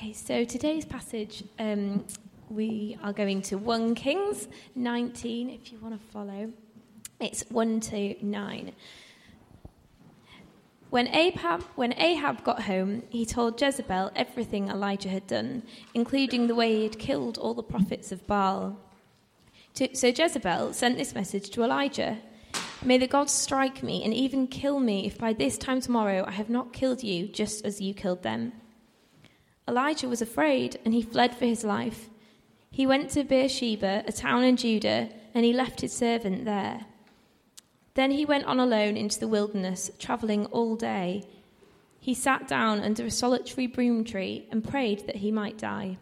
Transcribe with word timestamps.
Okay, 0.00 0.12
so 0.12 0.44
today's 0.44 0.84
passage, 0.84 1.42
um, 1.58 2.04
we 2.48 2.96
are 3.02 3.12
going 3.12 3.42
to 3.42 3.56
1 3.56 3.96
Kings 3.96 4.46
19, 4.76 5.50
if 5.50 5.72
you 5.72 5.78
want 5.80 6.00
to 6.00 6.06
follow. 6.12 6.52
It's 7.18 7.42
1 7.50 7.80
to 7.80 8.14
9. 8.24 8.72
When 10.90 11.08
Ahab, 11.08 11.64
when 11.74 11.94
Ahab 11.94 12.44
got 12.44 12.62
home, 12.62 13.02
he 13.08 13.26
told 13.26 13.60
Jezebel 13.60 14.12
everything 14.14 14.68
Elijah 14.68 15.08
had 15.08 15.26
done, 15.26 15.64
including 15.94 16.46
the 16.46 16.54
way 16.54 16.76
he 16.76 16.82
had 16.84 17.00
killed 17.00 17.36
all 17.36 17.54
the 17.54 17.64
prophets 17.64 18.12
of 18.12 18.24
Baal. 18.28 18.78
So 19.74 20.06
Jezebel 20.06 20.74
sent 20.74 20.96
this 20.96 21.12
message 21.12 21.50
to 21.50 21.64
Elijah 21.64 22.18
May 22.84 22.98
the 22.98 23.08
gods 23.08 23.32
strike 23.32 23.82
me 23.82 24.04
and 24.04 24.14
even 24.14 24.46
kill 24.46 24.78
me 24.78 25.04
if 25.06 25.18
by 25.18 25.32
this 25.32 25.58
time 25.58 25.80
tomorrow 25.80 26.24
I 26.24 26.30
have 26.30 26.48
not 26.48 26.72
killed 26.72 27.02
you 27.02 27.26
just 27.26 27.64
as 27.64 27.80
you 27.80 27.92
killed 27.92 28.22
them. 28.22 28.52
Elijah 29.68 30.08
was 30.08 30.22
afraid 30.22 30.78
and 30.84 30.94
he 30.94 31.02
fled 31.02 31.36
for 31.36 31.44
his 31.44 31.62
life. 31.62 32.08
He 32.70 32.86
went 32.86 33.10
to 33.10 33.22
Beersheba, 33.22 34.04
a 34.06 34.12
town 34.12 34.42
in 34.42 34.56
Judah, 34.56 35.10
and 35.34 35.44
he 35.44 35.52
left 35.52 35.82
his 35.82 35.92
servant 35.92 36.44
there. 36.44 36.86
Then 37.94 38.12
he 38.12 38.24
went 38.24 38.46
on 38.46 38.58
alone 38.58 38.96
into 38.96 39.20
the 39.20 39.28
wilderness, 39.28 39.90
traveling 39.98 40.46
all 40.46 40.76
day. 40.76 41.24
He 42.00 42.14
sat 42.14 42.48
down 42.48 42.80
under 42.80 43.04
a 43.04 43.10
solitary 43.10 43.66
broom 43.66 44.04
tree 44.04 44.46
and 44.50 44.66
prayed 44.66 45.06
that 45.06 45.16
he 45.16 45.30
might 45.30 45.58
die. 45.58 45.98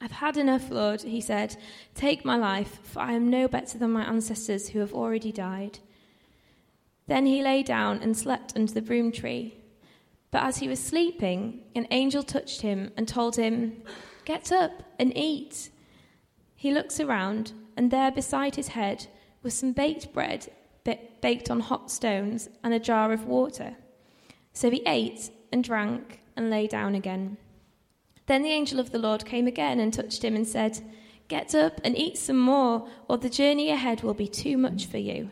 I've 0.00 0.12
had 0.12 0.36
enough, 0.36 0.70
Lord, 0.70 1.02
he 1.02 1.20
said. 1.20 1.56
Take 1.94 2.24
my 2.24 2.36
life, 2.36 2.78
for 2.82 3.00
I 3.00 3.12
am 3.12 3.28
no 3.28 3.48
better 3.48 3.78
than 3.78 3.90
my 3.90 4.04
ancestors 4.04 4.68
who 4.68 4.78
have 4.78 4.94
already 4.94 5.32
died. 5.32 5.78
Then 7.06 7.26
he 7.26 7.42
lay 7.42 7.62
down 7.62 8.00
and 8.00 8.16
slept 8.16 8.52
under 8.54 8.72
the 8.72 8.80
broom 8.80 9.12
tree. 9.12 9.59
But 10.30 10.42
as 10.42 10.58
he 10.58 10.68
was 10.68 10.78
sleeping, 10.78 11.62
an 11.74 11.86
angel 11.90 12.22
touched 12.22 12.62
him 12.62 12.92
and 12.96 13.08
told 13.08 13.36
him, 13.36 13.82
Get 14.24 14.52
up 14.52 14.82
and 14.98 15.16
eat. 15.16 15.70
He 16.54 16.72
looks 16.72 17.00
around, 17.00 17.52
and 17.76 17.90
there 17.90 18.10
beside 18.10 18.56
his 18.56 18.68
head 18.68 19.06
was 19.42 19.54
some 19.54 19.72
baked 19.72 20.12
bread 20.12 20.48
baked 21.20 21.50
on 21.50 21.60
hot 21.60 21.90
stones 21.90 22.48
and 22.62 22.74
a 22.74 22.80
jar 22.80 23.12
of 23.12 23.26
water. 23.26 23.76
So 24.52 24.70
he 24.70 24.82
ate 24.86 25.30
and 25.52 25.62
drank 25.62 26.20
and 26.36 26.50
lay 26.50 26.66
down 26.66 26.94
again. 26.94 27.36
Then 28.26 28.42
the 28.42 28.50
angel 28.50 28.80
of 28.80 28.90
the 28.90 28.98
Lord 28.98 29.24
came 29.24 29.46
again 29.46 29.80
and 29.80 29.92
touched 29.92 30.24
him 30.24 30.36
and 30.36 30.46
said, 30.46 30.80
Get 31.28 31.54
up 31.54 31.80
and 31.84 31.96
eat 31.96 32.18
some 32.18 32.38
more, 32.38 32.88
or 33.08 33.18
the 33.18 33.30
journey 33.30 33.70
ahead 33.70 34.02
will 34.02 34.14
be 34.14 34.28
too 34.28 34.56
much 34.56 34.86
for 34.86 34.98
you. 34.98 35.30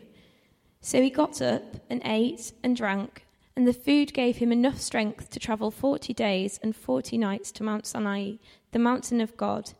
So 0.81 1.01
he 1.01 1.09
got 1.09 1.41
up 1.41 1.75
and 1.89 2.01
ate 2.05 2.53
and 2.63 2.75
drank, 2.75 3.25
and 3.55 3.67
the 3.67 3.73
food 3.73 4.13
gave 4.13 4.37
him 4.37 4.51
enough 4.51 4.79
strength 4.79 5.29
to 5.31 5.39
travel 5.39 5.71
forty 5.71 6.13
days 6.13 6.59
and 6.61 6.75
forty 6.75 7.17
nights 7.17 7.51
to 7.53 7.63
Mount 7.63 7.85
Sinai, 7.85 8.33
the 8.71 8.79
mountain 8.79 9.21
of 9.21 9.35
God. 9.37 9.73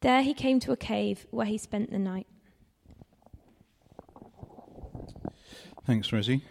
There 0.00 0.22
he 0.22 0.34
came 0.34 0.60
to 0.60 0.72
a 0.72 0.76
cave 0.76 1.26
where 1.30 1.46
he 1.46 1.58
spent 1.58 1.90
the 1.90 1.98
night. 1.98 2.26
Thanks, 5.86 6.12
Rosie. 6.12 6.42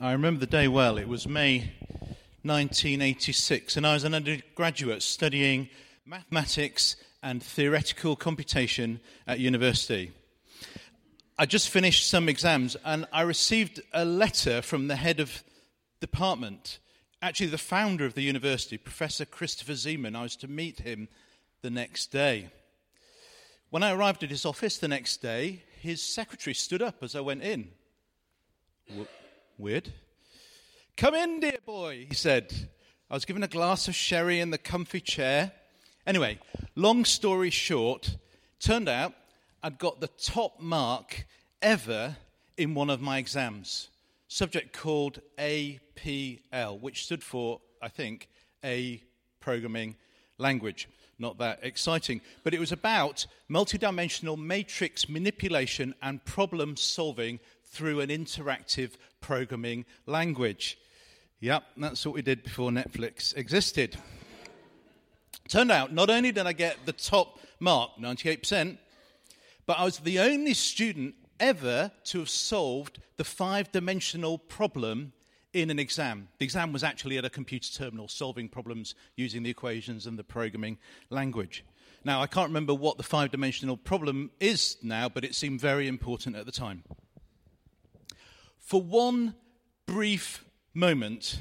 I 0.00 0.12
remember 0.12 0.40
the 0.40 0.46
day 0.46 0.66
well. 0.66 0.98
It 0.98 1.06
was 1.06 1.28
May 1.28 1.72
1986, 2.42 3.76
and 3.76 3.86
I 3.86 3.94
was 3.94 4.02
an 4.02 4.14
undergraduate 4.14 5.02
studying 5.02 5.68
mathematics 6.04 6.96
and 7.22 7.40
theoretical 7.40 8.16
computation 8.16 9.00
at 9.28 9.38
university. 9.38 10.10
I 11.38 11.46
just 11.46 11.70
finished 11.70 12.08
some 12.08 12.28
exams, 12.28 12.76
and 12.84 13.06
I 13.10 13.22
received 13.22 13.80
a 13.94 14.04
letter 14.04 14.60
from 14.60 14.88
the 14.88 14.96
head 14.96 15.18
of 15.18 15.42
department, 15.98 16.78
actually 17.22 17.46
the 17.46 17.56
founder 17.56 18.04
of 18.04 18.12
the 18.12 18.22
university, 18.22 18.76
Professor 18.76 19.24
Christopher 19.24 19.72
Zeeman. 19.72 20.14
I 20.14 20.22
was 20.22 20.36
to 20.36 20.48
meet 20.48 20.80
him 20.80 21.08
the 21.62 21.70
next 21.70 22.12
day. 22.12 22.50
When 23.70 23.82
I 23.82 23.92
arrived 23.92 24.22
at 24.22 24.30
his 24.30 24.44
office 24.44 24.76
the 24.76 24.88
next 24.88 25.22
day, 25.22 25.62
his 25.80 26.02
secretary 26.02 26.52
stood 26.52 26.82
up 26.82 27.02
as 27.02 27.16
I 27.16 27.20
went 27.20 27.42
in. 27.42 27.70
Weird. 29.56 29.90
Come 30.98 31.14
in, 31.14 31.40
dear 31.40 31.58
boy, 31.64 32.06
he 32.10 32.14
said. 32.14 32.68
I 33.10 33.14
was 33.14 33.24
given 33.24 33.42
a 33.42 33.48
glass 33.48 33.88
of 33.88 33.94
sherry 33.94 34.38
in 34.38 34.50
the 34.50 34.58
comfy 34.58 35.00
chair. 35.00 35.52
Anyway, 36.06 36.38
long 36.74 37.06
story 37.06 37.50
short, 37.50 38.16
turned 38.60 38.88
out 38.88 39.14
I'd 39.64 39.78
got 39.78 40.00
the 40.00 40.08
top 40.08 40.60
mark 40.60 41.24
ever 41.60 42.16
in 42.56 42.74
one 42.74 42.90
of 42.90 43.00
my 43.00 43.18
exams. 43.18 43.90
Subject 44.26 44.72
called 44.72 45.20
APL, 45.38 46.80
which 46.80 47.04
stood 47.04 47.22
for, 47.22 47.60
I 47.80 47.88
think, 47.88 48.28
A 48.64 49.00
Programming 49.38 49.94
Language. 50.36 50.88
Not 51.16 51.38
that 51.38 51.60
exciting. 51.62 52.22
But 52.42 52.54
it 52.54 52.58
was 52.58 52.72
about 52.72 53.26
multidimensional 53.48 54.36
matrix 54.36 55.08
manipulation 55.08 55.94
and 56.02 56.24
problem 56.24 56.76
solving 56.76 57.38
through 57.64 58.00
an 58.00 58.08
interactive 58.08 58.94
programming 59.20 59.84
language. 60.06 60.76
Yep, 61.38 61.62
that's 61.76 62.04
what 62.04 62.16
we 62.16 62.22
did 62.22 62.42
before 62.42 62.70
Netflix 62.70 63.36
existed. 63.36 63.96
Turned 65.48 65.70
out, 65.70 65.92
not 65.92 66.10
only 66.10 66.32
did 66.32 66.46
I 66.48 66.52
get 66.52 66.78
the 66.84 66.92
top 66.92 67.38
mark, 67.60 67.92
98%, 68.00 68.78
but 69.72 69.78
I 69.78 69.84
was 69.84 70.00
the 70.00 70.18
only 70.18 70.52
student 70.52 71.14
ever 71.40 71.90
to 72.04 72.18
have 72.18 72.28
solved 72.28 72.98
the 73.16 73.24
five 73.24 73.72
dimensional 73.72 74.36
problem 74.36 75.14
in 75.54 75.70
an 75.70 75.78
exam. 75.78 76.28
The 76.36 76.44
exam 76.44 76.74
was 76.74 76.84
actually 76.84 77.16
at 77.16 77.24
a 77.24 77.30
computer 77.30 77.72
terminal, 77.72 78.06
solving 78.06 78.50
problems 78.50 78.94
using 79.16 79.42
the 79.42 79.48
equations 79.48 80.06
and 80.06 80.18
the 80.18 80.24
programming 80.24 80.76
language. 81.08 81.64
Now, 82.04 82.20
I 82.20 82.26
can't 82.26 82.48
remember 82.48 82.74
what 82.74 82.98
the 82.98 83.02
five 83.02 83.30
dimensional 83.30 83.78
problem 83.78 84.30
is 84.40 84.76
now, 84.82 85.08
but 85.08 85.24
it 85.24 85.34
seemed 85.34 85.62
very 85.62 85.88
important 85.88 86.36
at 86.36 86.44
the 86.44 86.52
time. 86.52 86.84
For 88.58 88.82
one 88.82 89.34
brief 89.86 90.44
moment, 90.74 91.38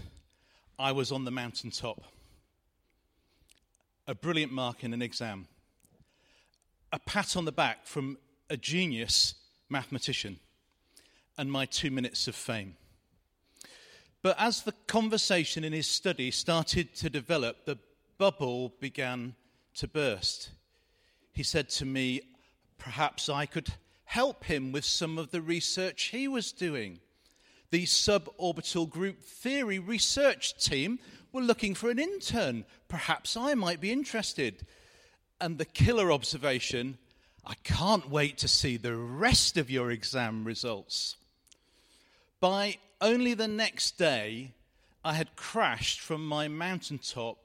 I 0.80 0.94
was 0.94 1.12
on 1.12 1.26
the 1.26 1.32
mountaintop. 1.32 2.02
A 4.08 4.16
brilliant 4.16 4.54
mark 4.54 4.86
in 4.86 4.94
an 4.94 5.02
exam. 5.02 5.48
A 6.92 7.00
pat 7.00 7.36
on 7.36 7.46
the 7.46 7.52
back 7.52 7.86
from 7.86 8.18
a 8.50 8.58
genius 8.58 9.36
mathematician. 9.70 10.40
And 11.38 11.52
my 11.52 11.66
two 11.66 11.92
minutes 11.92 12.28
of 12.28 12.36
fame. 12.36 12.76
But 14.22 14.36
as 14.40 14.64
the 14.64 14.74
conversation 14.88 15.64
in 15.64 15.74
his 15.74 15.88
study 15.88 16.30
started 16.30 16.94
to 16.96 17.10
develop, 17.10 17.66
the 17.66 17.80
bubble 18.18 18.74
began 18.80 19.36
to 19.76 19.88
burst. 19.88 20.52
He 21.34 21.44
said 21.44 21.70
to 21.70 21.86
me, 21.86 22.22
Perhaps 22.78 23.30
I 23.30 23.46
could 23.46 23.70
help 24.06 24.44
him 24.44 24.72
with 24.72 24.86
some 24.86 25.18
of 25.18 25.32
the 25.32 25.42
research 25.42 26.10
he 26.12 26.28
was 26.28 26.52
doing 26.52 27.00
the 27.72 27.86
suborbital 27.86 28.90
group 28.90 29.24
theory 29.24 29.80
research 29.80 30.54
team 30.64 31.00
were 31.32 31.42
looking 31.42 31.74
for 31.74 31.90
an 31.90 32.00
intern. 32.00 32.66
Perhaps 32.90 33.36
I 33.36 33.54
might 33.54 33.80
be 33.80 33.92
interested. 33.92 34.66
And 35.42 35.58
the 35.58 35.66
killer 35.66 36.12
observation 36.12 36.98
I 37.46 37.56
can't 37.64 38.10
wait 38.10 38.38
to 38.40 38.48
see 38.48 38.78
the 38.78 38.96
rest 38.96 39.58
of 39.58 39.70
your 39.70 39.90
exam 39.92 40.44
results. 40.44 41.18
By 42.40 42.78
only 43.00 43.34
the 43.34 43.48
next 43.48 43.98
day, 43.98 44.52
I 45.04 45.14
had 45.14 45.36
crashed 45.36 46.00
from 46.00 46.26
my 46.26 46.48
mountaintop 46.48 47.38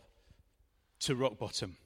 to 1.01 1.15
rock 1.15 1.39
bottom. 1.39 1.77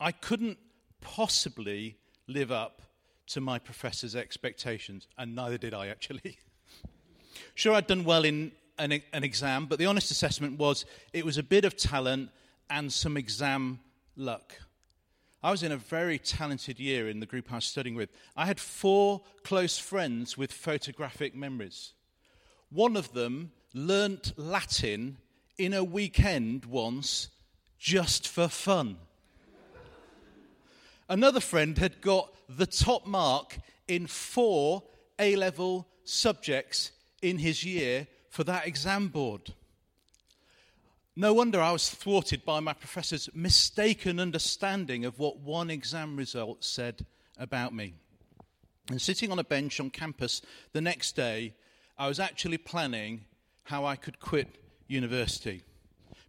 I 0.00 0.12
couldn't 0.12 0.58
possibly 1.00 1.96
live 2.26 2.50
up 2.50 2.82
to 3.28 3.40
my 3.40 3.58
professor's 3.58 4.16
expectations, 4.16 5.06
and 5.18 5.34
neither 5.34 5.58
did 5.58 5.74
I 5.74 5.88
actually. 5.88 6.38
Sure, 7.54 7.74
I'd 7.74 7.86
done 7.86 8.04
well 8.04 8.24
in 8.24 8.50
an, 8.78 9.00
an 9.12 9.22
exam, 9.22 9.66
but 9.66 9.78
the 9.78 9.86
honest 9.86 10.10
assessment 10.10 10.58
was 10.58 10.84
it 11.12 11.24
was 11.24 11.38
a 11.38 11.42
bit 11.42 11.64
of 11.64 11.76
talent 11.76 12.30
and 12.68 12.92
some 12.92 13.16
exam 13.16 13.78
luck. 14.16 14.54
I 15.42 15.52
was 15.52 15.62
in 15.62 15.70
a 15.70 15.76
very 15.76 16.18
talented 16.18 16.80
year 16.80 17.08
in 17.08 17.20
the 17.20 17.26
group 17.26 17.52
I 17.52 17.56
was 17.56 17.64
studying 17.64 17.94
with. 17.94 18.10
I 18.36 18.46
had 18.46 18.58
four 18.58 19.22
close 19.44 19.78
friends 19.78 20.36
with 20.36 20.52
photographic 20.52 21.34
memories. 21.34 21.92
One 22.70 22.96
of 22.96 23.12
them 23.12 23.52
learnt 23.72 24.32
Latin 24.36 25.18
in 25.56 25.74
a 25.74 25.84
weekend 25.84 26.64
once 26.64 27.28
just 27.78 28.26
for 28.26 28.48
fun. 28.48 28.96
Another 31.08 31.40
friend 31.40 31.78
had 31.78 32.00
got 32.00 32.34
the 32.48 32.66
top 32.66 33.06
mark 33.06 33.58
in 33.86 34.08
four 34.08 34.82
A 35.20 35.36
level 35.36 35.86
subjects 36.02 36.90
in 37.22 37.38
his 37.38 37.64
year 37.64 38.08
for 38.28 38.42
that 38.44 38.66
exam 38.66 39.08
board. 39.08 39.54
No 41.20 41.34
wonder 41.34 41.60
I 41.60 41.72
was 41.72 41.90
thwarted 41.90 42.44
by 42.44 42.60
my 42.60 42.72
professor's 42.72 43.28
mistaken 43.34 44.20
understanding 44.20 45.04
of 45.04 45.18
what 45.18 45.40
one 45.40 45.68
exam 45.68 46.16
result 46.16 46.62
said 46.62 47.04
about 47.36 47.74
me. 47.74 47.94
And 48.88 49.02
sitting 49.02 49.32
on 49.32 49.40
a 49.40 49.44
bench 49.44 49.80
on 49.80 49.90
campus 49.90 50.42
the 50.72 50.80
next 50.80 51.16
day, 51.16 51.54
I 51.98 52.06
was 52.06 52.20
actually 52.20 52.58
planning 52.58 53.24
how 53.64 53.84
I 53.84 53.96
could 53.96 54.20
quit 54.20 54.58
university. 54.86 55.64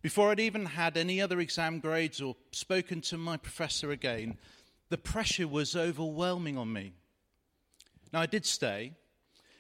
Before 0.01 0.31
I'd 0.31 0.39
even 0.39 0.65
had 0.65 0.97
any 0.97 1.21
other 1.21 1.39
exam 1.39 1.79
grades 1.79 2.19
or 2.19 2.35
spoken 2.49 2.99
to 3.01 3.17
my 3.19 3.37
professor 3.37 3.91
again, 3.91 4.39
the 4.89 4.97
pressure 4.97 5.47
was 5.47 5.75
overwhelming 5.75 6.57
on 6.57 6.73
me. 6.73 6.93
Now, 8.11 8.21
I 8.21 8.25
did 8.25 8.43
stay, 8.43 8.93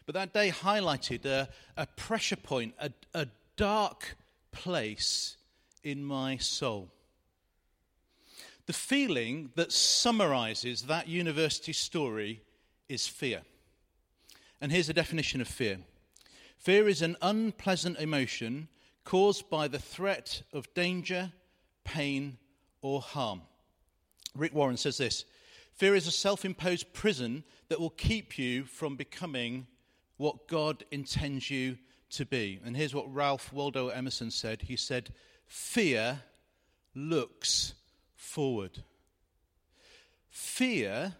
but 0.07 0.15
that 0.15 0.33
day 0.33 0.49
highlighted 0.49 1.25
a, 1.25 1.49
a 1.77 1.85
pressure 1.85 2.35
point, 2.35 2.73
a, 2.79 2.91
a 3.13 3.27
dark 3.57 4.15
place 4.51 5.37
in 5.83 6.03
my 6.03 6.37
soul. 6.37 6.91
The 8.65 8.73
feeling 8.73 9.51
that 9.55 9.71
summarizes 9.71 10.83
that 10.83 11.07
university 11.07 11.73
story 11.73 12.41
is 12.87 13.07
fear. 13.07 13.41
And 14.61 14.71
here's 14.71 14.89
a 14.89 14.93
definition 14.93 15.41
of 15.41 15.47
fear 15.47 15.79
fear 16.57 16.87
is 16.87 17.01
an 17.01 17.15
unpleasant 17.21 17.97
emotion 17.99 18.67
caused 19.05 19.49
by 19.49 19.67
the 19.67 19.79
threat 19.79 20.43
of 20.53 20.71
danger, 20.73 21.31
pain, 21.83 22.37
or 22.81 23.01
harm. 23.01 23.41
Rick 24.35 24.53
Warren 24.53 24.77
says 24.77 24.97
this 24.97 25.25
Fear 25.73 25.95
is 25.95 26.07
a 26.07 26.11
self 26.11 26.45
imposed 26.45 26.93
prison 26.93 27.43
that 27.69 27.79
will 27.79 27.89
keep 27.89 28.37
you 28.37 28.65
from 28.65 28.95
becoming 28.95 29.65
what 30.17 30.47
God 30.47 30.83
intends 30.91 31.49
you 31.49 31.77
to 32.11 32.25
be. 32.25 32.59
And 32.63 32.75
here's 32.75 32.95
what 32.95 33.13
Ralph 33.13 33.51
Waldo 33.53 33.89
Emerson 33.89 34.31
said 34.31 34.63
He 34.63 34.75
said, 34.75 35.11
Fear 35.47 36.21
looks 36.95 37.73
forward. 38.15 38.83
Fear 40.29 41.15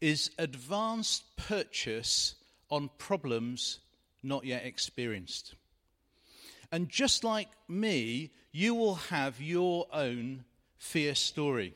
is 0.00 0.30
advanced 0.38 1.36
purchase 1.36 2.34
on 2.70 2.90
problems 2.98 3.80
not 4.22 4.44
yet 4.44 4.64
experienced. 4.64 5.54
And 6.70 6.88
just 6.88 7.22
like 7.24 7.48
me, 7.68 8.30
you 8.50 8.74
will 8.74 8.94
have 8.94 9.40
your 9.40 9.86
own 9.92 10.44
fear 10.78 11.14
story. 11.14 11.74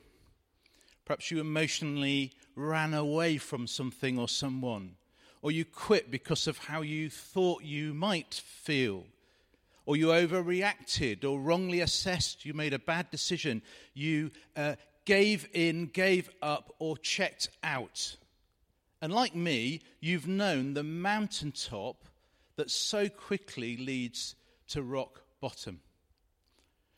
Perhaps 1.04 1.30
you 1.30 1.40
emotionally 1.40 2.32
ran 2.54 2.94
away 2.94 3.36
from 3.36 3.66
something 3.66 4.18
or 4.18 4.28
someone, 4.28 4.96
or 5.42 5.50
you 5.50 5.64
quit 5.64 6.10
because 6.10 6.46
of 6.46 6.58
how 6.58 6.82
you 6.82 7.10
thought 7.10 7.62
you 7.62 7.94
might 7.94 8.34
feel, 8.34 9.04
or 9.84 9.96
you 9.96 10.08
overreacted 10.08 11.24
or 11.24 11.40
wrongly 11.40 11.80
assessed, 11.80 12.44
you 12.44 12.52
made 12.54 12.74
a 12.74 12.78
bad 12.78 13.10
decision, 13.10 13.62
you 13.94 14.30
uh, 14.56 14.74
gave 15.04 15.48
in, 15.52 15.86
gave 15.86 16.28
up, 16.42 16.74
or 16.78 16.96
checked 16.98 17.48
out. 17.62 18.16
And 19.00 19.12
like 19.12 19.34
me, 19.34 19.82
you've 20.00 20.26
known 20.26 20.74
the 20.74 20.82
mountaintop 20.82 22.04
that 22.56 22.70
so 22.70 23.08
quickly 23.08 23.76
leads 23.76 24.34
to 24.68 24.82
rock 24.82 25.22
bottom. 25.40 25.80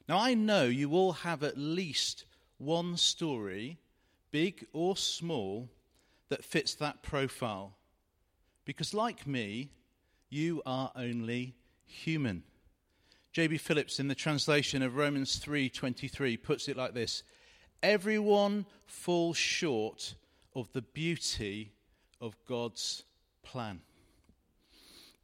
Now, 0.09 0.19
I 0.19 0.35
know 0.35 0.65
you 0.65 0.93
all 0.93 1.13
have 1.13 1.43
at 1.43 1.59
least 1.59 2.25
one 2.57 2.97
story, 2.97 3.79
big 4.31 4.67
or 4.73 4.97
small, 4.97 5.69
that 6.31 6.45
fits 6.45 6.75
that 6.77 7.03
profile. 7.03 7.75
Because, 8.69 8.93
like 8.93 9.27
me, 9.27 9.71
you 10.29 10.61
are 10.67 10.93
only 10.95 11.55
human. 11.87 12.43
J.B. 13.33 13.57
Phillips, 13.57 13.99
in 13.99 14.09
the 14.09 14.15
translation 14.15 14.83
of 14.83 14.95
Romans 14.95 15.41
3:23, 15.43 16.37
puts 16.37 16.69
it 16.69 16.77
like 16.77 16.93
this: 16.93 17.23
Everyone 17.83 18.67
falls 18.85 19.39
short 19.39 20.17
of 20.55 20.71
the 20.75 20.83
beauty 20.83 21.73
of 22.21 22.37
God's 22.45 23.05
plan. 23.43 23.81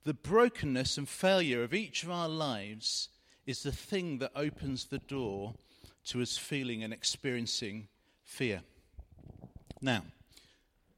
The 0.04 0.14
brokenness 0.14 0.96
and 0.96 1.06
failure 1.06 1.62
of 1.62 1.74
each 1.74 2.02
of 2.02 2.10
our 2.10 2.30
lives 2.30 3.10
is 3.44 3.62
the 3.62 3.72
thing 3.72 4.20
that 4.20 4.32
opens 4.34 4.86
the 4.86 5.00
door 5.00 5.52
to 6.06 6.22
us 6.22 6.38
feeling 6.38 6.82
and 6.82 6.94
experiencing 6.94 7.88
fear. 8.22 8.62
Now, 9.82 10.06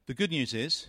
the 0.05 0.13
good 0.13 0.31
news 0.31 0.53
is 0.53 0.87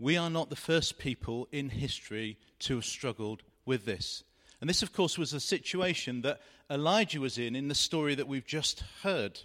we 0.00 0.16
are 0.16 0.30
not 0.30 0.48
the 0.48 0.56
first 0.56 0.98
people 0.98 1.46
in 1.52 1.68
history 1.68 2.38
to 2.58 2.76
have 2.76 2.84
struggled 2.86 3.42
with 3.66 3.84
this. 3.84 4.24
And 4.60 4.68
this, 4.68 4.82
of 4.82 4.94
course, 4.94 5.18
was 5.18 5.34
a 5.34 5.40
situation 5.40 6.22
that 6.22 6.40
Elijah 6.70 7.20
was 7.20 7.36
in 7.36 7.54
in 7.54 7.68
the 7.68 7.74
story 7.74 8.14
that 8.14 8.26
we've 8.26 8.46
just 8.46 8.82
heard. 9.02 9.40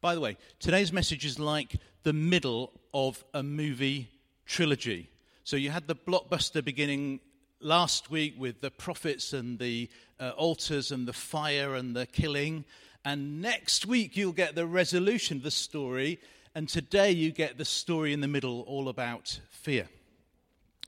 By 0.00 0.14
the 0.14 0.20
way, 0.20 0.38
today's 0.60 0.92
message 0.92 1.26
is 1.26 1.38
like 1.38 1.76
the 2.04 2.12
middle 2.14 2.72
of 2.94 3.22
a 3.34 3.42
movie 3.42 4.10
trilogy. 4.46 5.10
So 5.44 5.56
you 5.56 5.70
had 5.70 5.88
the 5.88 5.94
blockbuster 5.94 6.64
beginning 6.64 7.20
last 7.60 8.10
week 8.10 8.34
with 8.38 8.62
the 8.62 8.70
prophets 8.70 9.34
and 9.34 9.58
the 9.58 9.90
uh, 10.18 10.30
altars 10.36 10.90
and 10.90 11.06
the 11.06 11.12
fire 11.12 11.74
and 11.74 11.94
the 11.94 12.06
killing. 12.06 12.64
And 13.04 13.42
next 13.42 13.84
week 13.84 14.16
you'll 14.16 14.32
get 14.32 14.54
the 14.54 14.66
resolution 14.66 15.38
of 15.38 15.42
the 15.42 15.50
story. 15.50 16.18
And 16.54 16.68
today 16.68 17.10
you 17.10 17.32
get 17.32 17.58
the 17.58 17.64
story 17.64 18.12
in 18.12 18.20
the 18.20 18.28
middle, 18.28 18.60
all 18.62 18.88
about 18.88 19.40
fear. 19.50 19.88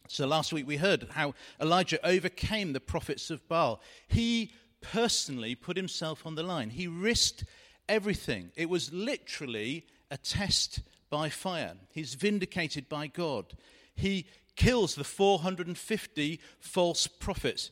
So 0.09 0.27
last 0.27 0.53
week 0.53 0.67
we 0.67 0.77
heard 0.77 1.09
how 1.11 1.35
Elijah 1.61 2.05
overcame 2.07 2.73
the 2.73 2.81
prophets 2.81 3.31
of 3.31 3.47
Baal. 3.49 3.81
He 4.07 4.53
personally 4.81 5.57
put 5.57 5.77
himself 5.77 6.25
on 6.25 6.37
the 6.37 6.45
line, 6.45 6.71
he 6.71 6.87
risked 6.87 7.45
everything. 7.89 8.53
It 8.55 8.69
was 8.69 8.93
literally 8.93 9.87
a 10.11 10.17
test 10.17 10.81
by 11.11 11.29
fire. 11.29 11.75
He's 11.91 12.15
vindicated 12.15 12.89
by 12.89 13.09
God. 13.09 13.55
He 13.95 14.27
kills 14.55 14.95
the 14.95 15.05
450 15.05 16.41
false 16.61 17.07
prophets. 17.07 17.71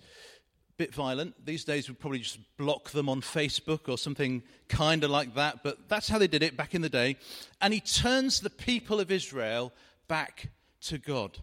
Bit 0.77 0.93
violent. 0.93 1.47
These 1.47 1.65
days 1.65 1.89
we'd 1.89 2.01
probably 2.01 2.19
just 2.19 2.39
block 2.57 2.91
them 2.91 3.09
on 3.09 3.21
Facebook 3.21 3.89
or 3.89 3.97
something 3.97 4.43
kind 4.69 5.05
of 5.05 5.11
like 5.11 5.35
that, 5.37 5.63
but 5.63 5.89
that's 5.89 6.09
how 6.09 6.19
they 6.19 6.27
did 6.27 6.43
it 6.43 6.57
back 6.57 6.75
in 6.75 6.83
the 6.83 6.89
day. 6.89 7.17
And 7.61 7.73
he 7.73 7.81
turns 7.81 8.41
the 8.41 8.51
people 8.51 8.99
of 8.99 9.13
Israel 9.13 9.73
back 10.09 10.51
to 10.83 10.99
God. 10.99 11.39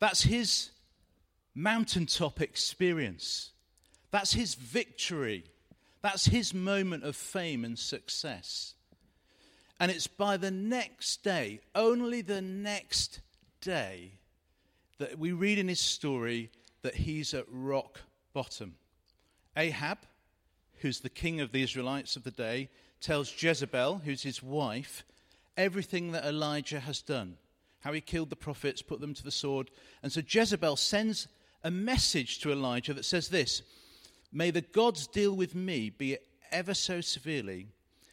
That's 0.00 0.22
his 0.22 0.70
mountaintop 1.54 2.42
experience. 2.42 3.52
That's 4.10 4.34
his 4.34 4.54
victory. 4.54 5.44
That's 6.02 6.26
his 6.26 6.52
moment 6.52 7.04
of 7.04 7.16
fame 7.16 7.64
and 7.64 7.78
success. 7.78 8.74
And 9.80 9.90
it's 9.90 10.06
by 10.06 10.36
the 10.36 10.50
next 10.50 11.22
day, 11.24 11.60
only 11.74 12.20
the 12.20 12.42
next 12.42 13.20
day 13.60 14.12
that 14.98 15.18
we 15.18 15.32
read 15.32 15.58
in 15.58 15.68
his 15.68 15.80
story 15.80 16.50
that 16.84 16.94
he's 16.94 17.34
at 17.34 17.44
rock 17.48 18.00
bottom. 18.32 18.76
Ahab, 19.56 19.98
who's 20.78 21.00
the 21.00 21.10
king 21.10 21.40
of 21.40 21.50
the 21.50 21.62
Israelites 21.62 22.14
of 22.14 22.22
the 22.22 22.30
day, 22.30 22.68
tells 23.00 23.34
Jezebel, 23.42 24.02
who's 24.04 24.22
his 24.22 24.40
wife, 24.40 25.04
everything 25.56 26.12
that 26.12 26.24
Elijah 26.24 26.80
has 26.80 27.02
done 27.02 27.36
how 27.84 27.92
he 27.92 28.00
killed 28.00 28.30
the 28.30 28.36
prophets, 28.36 28.80
put 28.80 29.00
them 29.00 29.12
to 29.12 29.22
the 29.22 29.30
sword. 29.30 29.70
And 30.02 30.10
so 30.10 30.22
Jezebel 30.26 30.76
sends 30.76 31.28
a 31.62 31.70
message 31.70 32.40
to 32.40 32.50
Elijah 32.50 32.94
that 32.94 33.04
says 33.04 33.28
this 33.28 33.62
May 34.32 34.50
the 34.50 34.62
gods 34.62 35.06
deal 35.06 35.36
with 35.36 35.54
me, 35.54 35.90
be 35.90 36.14
it 36.14 36.26
ever 36.50 36.72
so 36.72 37.02
severely, 37.02 37.68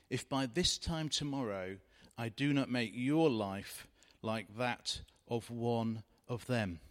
if 0.10 0.28
by 0.28 0.46
this 0.46 0.78
time 0.78 1.08
tomorrow 1.08 1.78
I 2.18 2.30
do 2.30 2.52
not 2.52 2.70
make 2.70 2.92
your 2.94 3.30
life 3.30 3.88
like 4.22 4.58
that 4.58 5.00
of 5.30 5.50
one 5.50 6.04
of 6.28 6.46
them. 6.48 6.82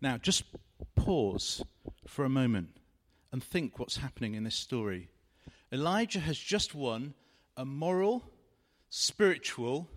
Now, 0.00 0.18
just 0.18 0.44
pause 0.94 1.62
for 2.06 2.24
a 2.24 2.28
moment 2.28 2.76
and 3.32 3.42
think 3.42 3.78
what's 3.78 3.96
happening 3.96 4.34
in 4.34 4.44
this 4.44 4.54
story. 4.54 5.08
Elijah 5.72 6.20
has 6.20 6.38
just 6.38 6.74
won 6.74 7.14
a 7.56 7.64
moral, 7.64 8.22
spiritual, 8.90 9.88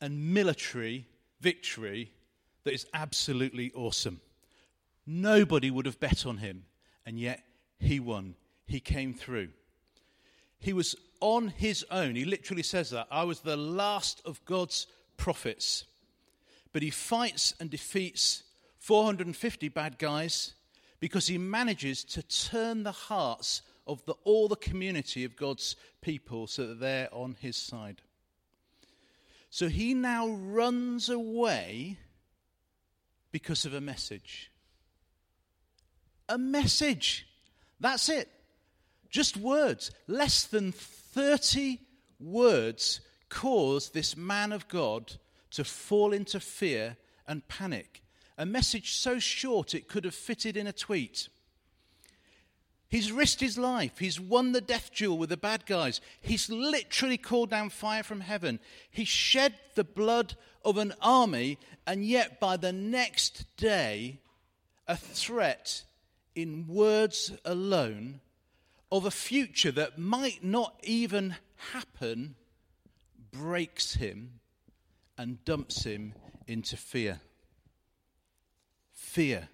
and 0.00 0.34
military 0.34 1.06
victory 1.40 2.12
that 2.64 2.74
is 2.74 2.86
absolutely 2.94 3.72
awesome. 3.74 4.20
Nobody 5.06 5.70
would 5.70 5.86
have 5.86 6.00
bet 6.00 6.26
on 6.26 6.38
him, 6.38 6.64
and 7.04 7.18
yet 7.18 7.42
he 7.78 8.00
won. 8.00 8.34
He 8.66 8.80
came 8.80 9.14
through. 9.14 9.50
He 10.58 10.72
was 10.72 10.96
on 11.20 11.48
his 11.48 11.84
own. 11.90 12.16
He 12.16 12.24
literally 12.24 12.62
says 12.62 12.90
that. 12.90 13.06
I 13.10 13.24
was 13.24 13.40
the 13.40 13.56
last 13.56 14.20
of 14.24 14.44
God's 14.44 14.86
prophets 15.16 15.84
but 16.76 16.82
he 16.82 16.90
fights 16.90 17.54
and 17.58 17.70
defeats 17.70 18.42
450 18.86 19.68
bad 19.70 19.98
guys 19.98 20.52
because 21.00 21.26
he 21.26 21.38
manages 21.38 22.04
to 22.04 22.22
turn 22.22 22.84
the 22.84 22.92
hearts 22.92 23.62
of 23.84 24.04
the, 24.06 24.14
all 24.22 24.46
the 24.46 24.54
community 24.54 25.24
of 25.24 25.34
God's 25.34 25.74
people 26.02 26.46
so 26.46 26.68
that 26.68 26.78
they're 26.78 27.12
on 27.12 27.36
his 27.40 27.56
side. 27.56 28.00
So 29.50 29.68
he 29.68 29.92
now 29.92 30.28
runs 30.28 31.08
away 31.08 31.98
because 33.32 33.64
of 33.64 33.74
a 33.74 33.80
message. 33.80 34.52
A 36.28 36.38
message. 36.38 37.26
That's 37.80 38.08
it. 38.08 38.28
Just 39.10 39.36
words. 39.36 39.90
Less 40.06 40.44
than 40.44 40.70
30 40.70 41.80
words 42.20 43.00
cause 43.30 43.90
this 43.90 44.16
man 44.16 44.52
of 44.52 44.68
God 44.68 45.14
to 45.50 45.64
fall 45.64 46.12
into 46.12 46.38
fear 46.38 46.96
and 47.26 47.46
panic. 47.48 48.04
A 48.38 48.46
message 48.46 48.92
so 48.92 49.18
short 49.18 49.74
it 49.74 49.88
could 49.88 50.04
have 50.04 50.14
fitted 50.14 50.56
in 50.56 50.66
a 50.66 50.72
tweet. 50.72 51.28
He's 52.88 53.10
risked 53.10 53.40
his 53.40 53.58
life. 53.58 53.98
He's 53.98 54.20
won 54.20 54.52
the 54.52 54.60
death 54.60 54.90
duel 54.94 55.18
with 55.18 55.30
the 55.30 55.36
bad 55.36 55.66
guys. 55.66 56.00
He's 56.20 56.48
literally 56.48 57.18
called 57.18 57.50
down 57.50 57.70
fire 57.70 58.02
from 58.02 58.20
heaven. 58.20 58.60
He 58.90 59.04
shed 59.04 59.54
the 59.74 59.84
blood 59.84 60.36
of 60.64 60.78
an 60.78 60.94
army, 61.00 61.58
and 61.86 62.04
yet 62.04 62.38
by 62.38 62.56
the 62.56 62.72
next 62.72 63.44
day, 63.56 64.20
a 64.86 64.96
threat 64.96 65.82
in 66.34 66.66
words 66.68 67.32
alone 67.44 68.20
of 68.92 69.04
a 69.04 69.10
future 69.10 69.72
that 69.72 69.98
might 69.98 70.44
not 70.44 70.78
even 70.84 71.34
happen 71.72 72.36
breaks 73.32 73.94
him 73.94 74.40
and 75.18 75.44
dumps 75.44 75.82
him 75.82 76.14
into 76.46 76.76
fear. 76.76 77.20
Fear 79.16 79.48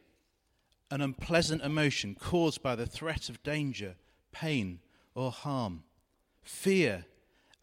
an 0.90 1.00
unpleasant 1.00 1.62
emotion 1.62 2.16
caused 2.16 2.64
by 2.64 2.75
the 2.75 2.85
threat 2.85 3.28
of 3.28 3.45
danger, 3.45 3.95
pain, 4.33 4.81
or 5.14 5.31
harm. 5.31 5.85
Fear, 6.42 7.04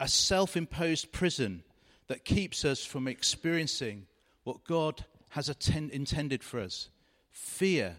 a 0.00 0.08
self 0.08 0.56
imposed 0.56 1.12
prison 1.12 1.62
that 2.06 2.24
keeps 2.24 2.64
us 2.64 2.86
from 2.86 3.06
experiencing 3.06 4.06
what 4.44 4.64
God 4.64 5.04
has 5.28 5.50
attend- 5.50 5.90
intended 5.90 6.42
for 6.42 6.58
us. 6.60 6.88
Fear, 7.32 7.98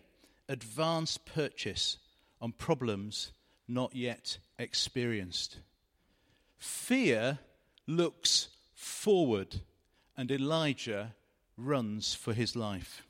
advance 0.50 1.18
purchase 1.18 1.98
on 2.42 2.54
problems 2.54 3.34
not 3.68 3.96
yet 3.96 4.40
experienced. 4.58 5.60
Fear 6.58 7.38
looks 7.86 8.48
forward, 8.74 9.62
and 10.18 10.32
Elijah 10.32 11.14
runs 11.56 12.16
for 12.16 12.34
his 12.34 12.56
life. 12.56 13.04